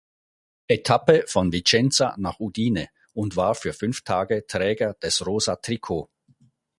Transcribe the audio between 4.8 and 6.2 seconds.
des Rosa Trikot.